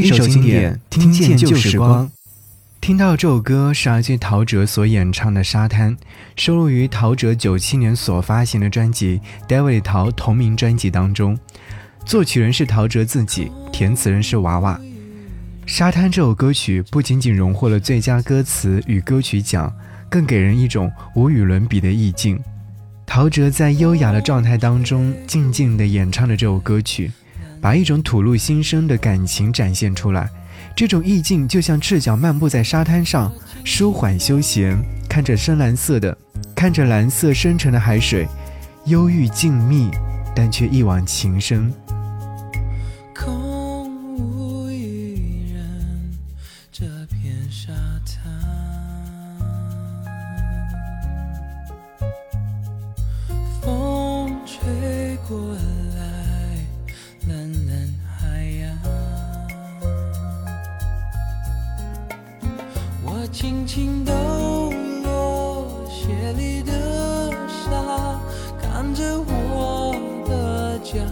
[0.00, 2.10] 一首经典，听见旧时光。
[2.82, 5.96] 听到这首歌是来自陶喆所演唱的《沙滩》，
[6.36, 11.38] 收录于陶喆九七年所发行的专辑《David 陶》同名专辑当中。
[12.04, 14.78] 作曲人是陶喆自己，填词人是娃娃。
[15.64, 19.72] 《沙滩》这首歌曲不仅仅荣获了最佳歌词与歌曲奖，
[20.10, 22.38] 更给人一种无与伦比的意境。
[23.06, 27.10] 陶喆在优雅的状态当中，静静地演唱着这首歌曲。
[27.60, 30.28] 把一种吐露心声的感情展现出来，
[30.74, 33.32] 这种意境就像赤脚漫步在沙滩上，
[33.64, 34.78] 舒缓休闲，
[35.08, 36.16] 看着深蓝色的，
[36.54, 38.26] 看着蓝色深沉的海水，
[38.86, 39.90] 忧郁静谧，
[40.34, 41.72] 但却一往情深。
[63.38, 64.72] 轻轻抖
[65.04, 67.30] 落鞋里的
[67.68, 68.18] 沙，
[68.58, 69.94] 看着我
[70.26, 71.02] 的脚。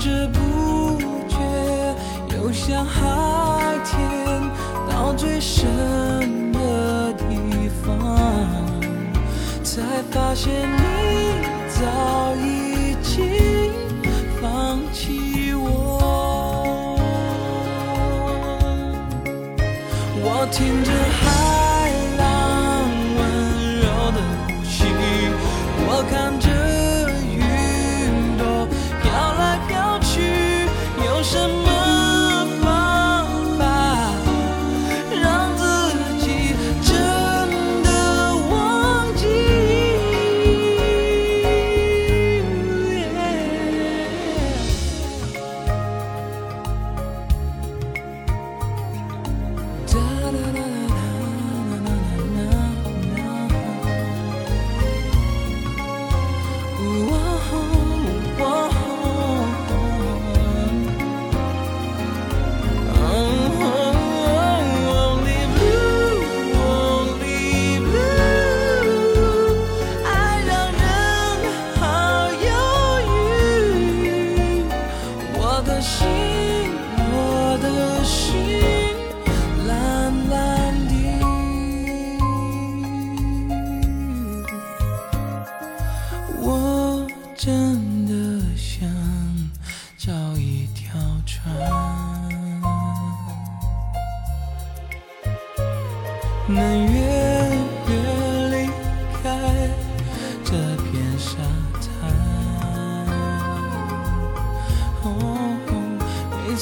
[0.00, 0.98] 知不
[1.28, 1.36] 觉
[2.34, 4.40] 游向海天，
[4.88, 8.16] 到最深的地方，
[9.62, 10.66] 才发现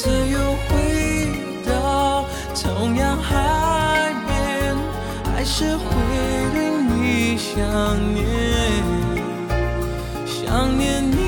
[0.00, 0.38] 次又
[0.68, 1.26] 回
[1.66, 4.76] 到同样海边，
[5.24, 5.82] 还是会
[6.54, 7.58] 对你想
[8.14, 8.24] 念，
[10.24, 11.27] 想念你。